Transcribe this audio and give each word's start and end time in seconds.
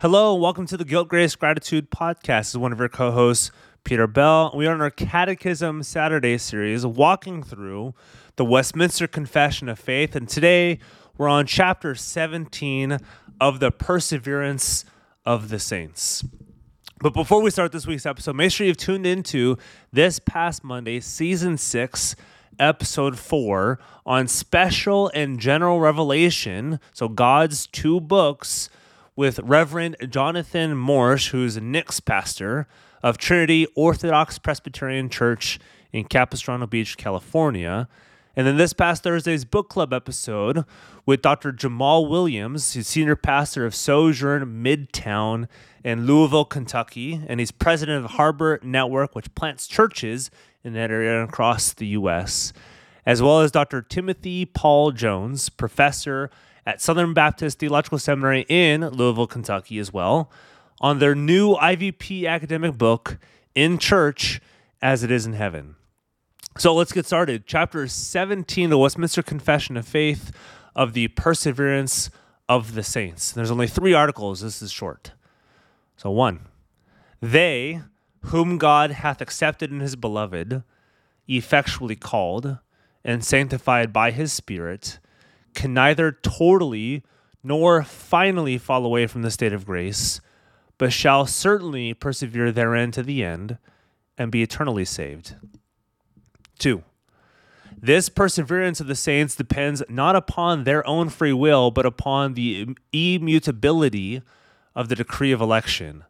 Hello, 0.00 0.34
and 0.34 0.40
welcome 0.40 0.64
to 0.66 0.76
the 0.76 0.84
Guilt, 0.84 1.08
Grace, 1.08 1.34
Gratitude 1.34 1.90
podcast. 1.90 2.38
This 2.38 2.48
is 2.50 2.58
one 2.58 2.70
of 2.70 2.78
your 2.78 2.88
co 2.88 3.10
hosts, 3.10 3.50
Peter 3.82 4.06
Bell. 4.06 4.52
We 4.54 4.68
are 4.68 4.74
in 4.76 4.80
our 4.80 4.92
Catechism 4.92 5.82
Saturday 5.82 6.38
series, 6.38 6.86
walking 6.86 7.42
through 7.42 7.94
the 8.36 8.44
Westminster 8.44 9.08
Confession 9.08 9.68
of 9.68 9.76
Faith. 9.76 10.14
And 10.14 10.28
today 10.28 10.78
we're 11.16 11.28
on 11.28 11.46
chapter 11.46 11.96
17 11.96 13.00
of 13.40 13.58
the 13.58 13.72
Perseverance 13.72 14.84
of 15.26 15.48
the 15.48 15.58
Saints. 15.58 16.24
But 17.00 17.12
before 17.12 17.42
we 17.42 17.50
start 17.50 17.72
this 17.72 17.84
week's 17.84 18.06
episode, 18.06 18.36
make 18.36 18.52
sure 18.52 18.68
you've 18.68 18.76
tuned 18.76 19.04
into 19.04 19.58
this 19.92 20.20
past 20.20 20.62
Monday, 20.62 21.00
season 21.00 21.58
six, 21.58 22.14
episode 22.60 23.18
four, 23.18 23.80
on 24.06 24.28
special 24.28 25.10
and 25.12 25.40
general 25.40 25.80
revelation. 25.80 26.78
So, 26.92 27.08
God's 27.08 27.66
two 27.66 28.00
books 28.00 28.70
with 29.18 29.40
Reverend 29.40 29.96
Jonathan 30.10 30.76
Morsch, 30.76 31.30
who's 31.30 31.56
Nick's 31.56 31.98
pastor 31.98 32.68
of 33.02 33.18
Trinity 33.18 33.66
Orthodox 33.74 34.38
Presbyterian 34.38 35.08
Church 35.08 35.58
in 35.92 36.04
Capistrano 36.04 36.68
Beach, 36.68 36.96
California. 36.96 37.88
And 38.36 38.46
then 38.46 38.56
this 38.56 38.72
past 38.72 39.02
Thursday's 39.02 39.44
book 39.44 39.68
club 39.68 39.92
episode 39.92 40.64
with 41.04 41.20
Dr. 41.20 41.52
Jamaal 41.52 42.08
Williams, 42.08 42.74
he's 42.74 42.86
senior 42.86 43.16
pastor 43.16 43.66
of 43.66 43.74
Sojourn 43.74 44.62
Midtown 44.62 45.48
in 45.82 46.06
Louisville, 46.06 46.44
Kentucky, 46.44 47.20
and 47.26 47.40
he's 47.40 47.50
president 47.50 48.04
of 48.04 48.12
Harbor 48.12 48.60
Network, 48.62 49.16
which 49.16 49.34
plants 49.34 49.66
churches 49.66 50.30
in 50.62 50.74
that 50.74 50.92
area 50.92 51.18
and 51.20 51.28
across 51.28 51.72
the 51.72 51.88
U.S., 51.88 52.52
as 53.04 53.20
well 53.20 53.40
as 53.40 53.50
Dr. 53.50 53.82
Timothy 53.82 54.44
Paul 54.44 54.92
Jones, 54.92 55.48
professor 55.48 56.30
at 56.68 56.82
Southern 56.82 57.14
Baptist 57.14 57.60
Theological 57.60 57.98
Seminary 57.98 58.44
in 58.46 58.86
Louisville, 58.90 59.26
Kentucky, 59.26 59.78
as 59.78 59.90
well, 59.90 60.30
on 60.82 60.98
their 60.98 61.14
new 61.14 61.54
IVP 61.54 62.28
academic 62.28 62.76
book, 62.76 63.16
In 63.54 63.78
Church 63.78 64.38
as 64.82 65.02
It 65.02 65.10
Is 65.10 65.24
in 65.24 65.32
Heaven. 65.32 65.76
So 66.58 66.74
let's 66.74 66.92
get 66.92 67.06
started. 67.06 67.44
Chapter 67.46 67.88
17, 67.88 68.68
the 68.68 68.76
Westminster 68.76 69.22
Confession 69.22 69.78
of 69.78 69.88
Faith 69.88 70.30
of 70.76 70.92
the 70.92 71.08
Perseverance 71.08 72.10
of 72.50 72.74
the 72.74 72.82
Saints. 72.82 73.32
There's 73.32 73.50
only 73.50 73.66
three 73.66 73.94
articles. 73.94 74.42
This 74.42 74.60
is 74.60 74.70
short. 74.70 75.12
So, 75.96 76.10
one, 76.10 76.40
they 77.22 77.80
whom 78.24 78.58
God 78.58 78.90
hath 78.90 79.22
accepted 79.22 79.70
in 79.70 79.80
his 79.80 79.96
beloved, 79.96 80.62
effectually 81.26 81.96
called, 81.96 82.58
and 83.02 83.24
sanctified 83.24 83.90
by 83.90 84.10
his 84.10 84.34
Spirit, 84.34 84.98
can 85.58 85.74
neither 85.74 86.12
totally 86.12 87.02
nor 87.42 87.82
finally 87.82 88.56
fall 88.56 88.86
away 88.86 89.08
from 89.08 89.22
the 89.22 89.30
state 89.30 89.52
of 89.52 89.66
grace, 89.66 90.20
but 90.78 90.92
shall 90.92 91.26
certainly 91.26 91.92
persevere 91.92 92.52
therein 92.52 92.92
to 92.92 93.02
the 93.02 93.24
end 93.24 93.58
and 94.16 94.30
be 94.30 94.40
eternally 94.40 94.84
saved. 94.84 95.34
2. 96.60 96.84
This 97.76 98.08
perseverance 98.08 98.80
of 98.80 98.86
the 98.86 98.94
saints 98.94 99.34
depends 99.34 99.82
not 99.88 100.14
upon 100.14 100.62
their 100.62 100.86
own 100.86 101.08
free 101.08 101.32
will, 101.32 101.72
but 101.72 101.84
upon 101.84 102.34
the 102.34 102.76
immutability 102.92 104.22
of 104.76 104.88
the 104.88 104.94
decree 104.94 105.32
of 105.32 105.40
election, 105.40 106.04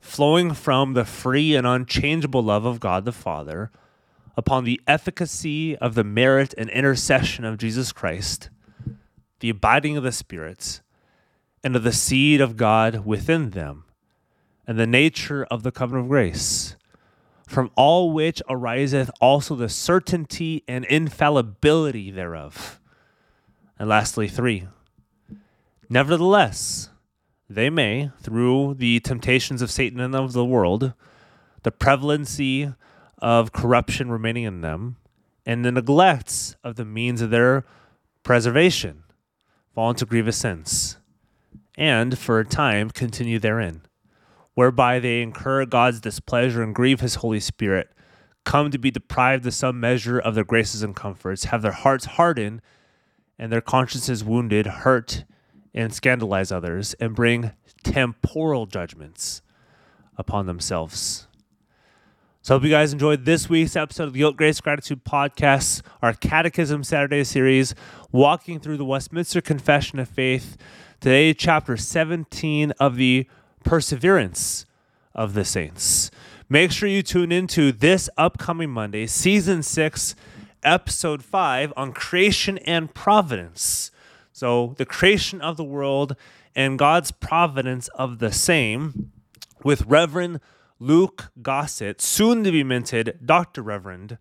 flowing 0.00 0.54
from 0.54 0.94
the 0.94 1.04
free 1.04 1.56
and 1.56 1.66
unchangeable 1.66 2.42
love 2.42 2.64
of 2.64 2.78
God 2.78 3.04
the 3.04 3.10
Father, 3.10 3.72
upon 4.36 4.62
the 4.62 4.80
efficacy 4.86 5.76
of 5.78 5.96
the 5.96 6.04
merit 6.04 6.54
and 6.56 6.70
intercession 6.70 7.44
of 7.44 7.58
Jesus 7.58 7.90
Christ 7.90 8.48
the 9.42 9.50
abiding 9.50 9.96
of 9.96 10.04
the 10.04 10.12
spirits, 10.12 10.82
and 11.64 11.74
of 11.74 11.82
the 11.82 11.92
seed 11.92 12.40
of 12.40 12.56
God 12.56 13.04
within 13.04 13.50
them, 13.50 13.82
and 14.68 14.78
the 14.78 14.86
nature 14.86 15.44
of 15.50 15.64
the 15.64 15.72
covenant 15.72 16.06
of 16.06 16.10
grace, 16.10 16.76
from 17.48 17.68
all 17.74 18.12
which 18.12 18.40
ariseth 18.48 19.10
also 19.20 19.56
the 19.56 19.68
certainty 19.68 20.62
and 20.68 20.84
infallibility 20.84 22.12
thereof. 22.12 22.80
And 23.80 23.88
lastly, 23.88 24.28
three. 24.28 24.68
Nevertheless, 25.90 26.90
they 27.50 27.68
may, 27.68 28.12
through 28.20 28.74
the 28.74 29.00
temptations 29.00 29.60
of 29.60 29.72
Satan 29.72 29.98
and 29.98 30.14
of 30.14 30.34
the 30.34 30.44
world, 30.44 30.92
the 31.64 31.72
prevalency 31.72 32.72
of 33.18 33.52
corruption 33.52 34.08
remaining 34.08 34.44
in 34.44 34.60
them, 34.60 34.98
and 35.44 35.64
the 35.64 35.72
neglects 35.72 36.54
of 36.62 36.76
the 36.76 36.84
means 36.84 37.20
of 37.20 37.30
their 37.30 37.64
preservation, 38.22 39.02
fall 39.74 39.90
into 39.90 40.06
grievous 40.06 40.36
sins, 40.36 40.98
and 41.76 42.18
for 42.18 42.38
a 42.38 42.44
time 42.44 42.90
continue 42.90 43.38
therein, 43.38 43.82
whereby 44.54 44.98
they 44.98 45.22
incur 45.22 45.64
God's 45.64 46.00
displeasure 46.00 46.62
and 46.62 46.74
grieve 46.74 47.00
his 47.00 47.16
Holy 47.16 47.40
Spirit, 47.40 47.88
come 48.44 48.70
to 48.70 48.78
be 48.78 48.90
deprived 48.90 49.46
of 49.46 49.54
some 49.54 49.80
measure 49.80 50.18
of 50.18 50.34
their 50.34 50.44
graces 50.44 50.82
and 50.82 50.94
comforts, 50.94 51.44
have 51.44 51.62
their 51.62 51.72
hearts 51.72 52.04
hardened 52.04 52.60
and 53.38 53.50
their 53.50 53.60
consciences 53.60 54.22
wounded, 54.22 54.66
hurt 54.66 55.24
and 55.74 55.94
scandalize 55.94 56.52
others, 56.52 56.94
and 57.00 57.14
bring 57.14 57.52
temporal 57.82 58.66
judgments 58.66 59.40
upon 60.18 60.46
themselves. 60.46 61.26
So 62.44 62.56
I 62.56 62.58
hope 62.58 62.64
you 62.64 62.70
guys 62.70 62.92
enjoyed 62.92 63.24
this 63.24 63.48
week's 63.48 63.76
episode 63.76 64.08
of 64.08 64.14
the 64.14 64.18
Guilt 64.18 64.36
Grace 64.36 64.60
Gratitude 64.60 65.04
Podcast, 65.04 65.80
our 66.02 66.12
Catechism 66.12 66.82
Saturday 66.82 67.22
series, 67.22 67.72
walking 68.10 68.58
through 68.58 68.78
the 68.78 68.84
Westminster 68.84 69.40
Confession 69.40 70.00
of 70.00 70.08
Faith. 70.08 70.56
Today, 70.98 71.34
chapter 71.34 71.76
17 71.76 72.72
of 72.80 72.96
the 72.96 73.28
Perseverance 73.62 74.66
of 75.14 75.34
the 75.34 75.44
Saints. 75.44 76.10
Make 76.48 76.72
sure 76.72 76.88
you 76.88 77.04
tune 77.04 77.30
into 77.30 77.70
this 77.70 78.10
upcoming 78.18 78.70
Monday, 78.70 79.06
season 79.06 79.62
six, 79.62 80.16
episode 80.64 81.22
five 81.22 81.72
on 81.76 81.92
creation 81.92 82.58
and 82.58 82.92
providence. 82.92 83.92
So, 84.32 84.74
the 84.78 84.84
creation 84.84 85.40
of 85.40 85.56
the 85.56 85.62
world 85.62 86.16
and 86.56 86.76
God's 86.76 87.12
providence 87.12 87.86
of 87.94 88.18
the 88.18 88.32
same 88.32 89.12
with 89.62 89.86
Reverend 89.86 90.40
Luke 90.82 91.30
Gossett, 91.40 92.00
soon 92.00 92.42
to 92.42 92.50
be 92.50 92.64
minted 92.64 93.16
Dr. 93.24 93.62
Reverend 93.62 94.18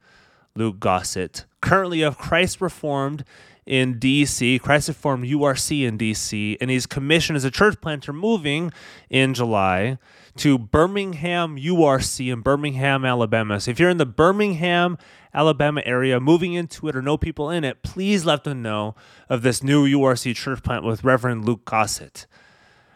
Luke 0.55 0.79
Gossett, 0.79 1.45
currently 1.59 2.03
of 2.03 2.19
Christ 2.19 2.61
Reformed 2.61 3.25
in 3.65 3.95
DC, 3.95 4.61
Christ 4.61 4.87
Reformed 4.87 5.25
URC 5.25 5.87
in 5.87 5.97
DC, 5.97 6.57
and 6.61 6.69
he's 6.69 6.85
commissioned 6.85 7.35
as 7.35 7.45
a 7.45 7.49
church 7.49 7.81
planter 7.81 8.13
moving 8.13 8.71
in 9.09 9.33
July 9.33 9.97
to 10.37 10.59
Birmingham 10.59 11.57
URC 11.57 12.31
in 12.31 12.41
Birmingham, 12.41 13.05
Alabama. 13.05 13.59
So 13.59 13.71
if 13.71 13.79
you're 13.79 13.89
in 13.89 13.97
the 13.97 14.05
Birmingham, 14.05 14.99
Alabama 15.33 15.81
area, 15.83 16.19
moving 16.19 16.53
into 16.53 16.87
it 16.87 16.95
or 16.95 17.01
know 17.01 17.17
people 17.17 17.49
in 17.49 17.63
it, 17.63 17.81
please 17.81 18.23
let 18.23 18.43
them 18.43 18.61
know 18.61 18.93
of 19.29 19.41
this 19.41 19.63
new 19.63 19.87
URC 19.87 20.35
church 20.35 20.61
plant 20.61 20.83
with 20.83 21.03
Reverend 21.03 21.43
Luke 21.43 21.65
Gossett. 21.65 22.27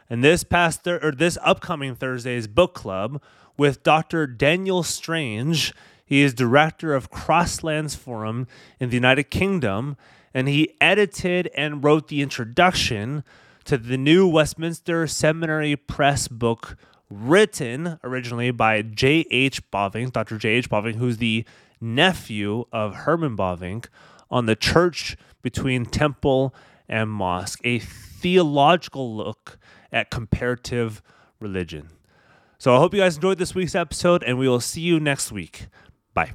And 0.07 0.23
this 0.23 0.43
past 0.43 0.83
thir- 0.83 0.99
or 1.01 1.11
this 1.11 1.37
upcoming 1.41 1.95
Thursday's 1.95 2.47
book 2.47 2.75
club 2.75 3.19
with 3.57 3.83
Dr. 3.83 4.27
Daniel 4.27 4.83
Strange. 4.83 5.73
He 6.05 6.21
is 6.21 6.33
director 6.33 6.93
of 6.93 7.09
Crosslands 7.09 7.95
Forum 7.95 8.47
in 8.79 8.89
the 8.89 8.95
United 8.95 9.25
Kingdom, 9.25 9.97
and 10.33 10.47
he 10.47 10.75
edited 10.79 11.49
and 11.55 11.83
wrote 11.83 12.07
the 12.07 12.21
introduction 12.21 13.23
to 13.63 13.77
the 13.77 13.97
new 13.97 14.27
Westminster 14.27 15.07
Seminary 15.07 15.75
Press 15.75 16.27
book, 16.27 16.77
written 17.09 17.99
originally 18.03 18.51
by 18.51 18.81
J.H. 18.81 19.71
Bavinck, 19.71 20.13
Dr. 20.13 20.37
J.H. 20.37 20.69
Bavinck, 20.69 20.95
who's 20.95 21.17
the 21.17 21.45
nephew 21.81 22.65
of 22.71 22.93
Herman 22.93 23.35
Bavinck, 23.35 23.87
on 24.29 24.45
the 24.45 24.55
church 24.55 25.17
between 25.41 25.85
temple 25.85 26.53
and 26.87 27.09
mosque, 27.09 27.61
a 27.63 27.79
theological 27.79 29.15
look 29.15 29.57
at 29.91 30.11
comparative 30.11 31.01
religion. 31.39 31.89
So 32.57 32.75
I 32.75 32.77
hope 32.77 32.93
you 32.93 33.01
guys 33.01 33.15
enjoyed 33.15 33.37
this 33.37 33.53
week's 33.53 33.75
episode, 33.75 34.23
and 34.23 34.37
we 34.37 34.47
will 34.47 34.59
see 34.59 34.81
you 34.81 34.99
next 34.99 35.31
week. 35.31 35.67
Bye. 36.13 36.33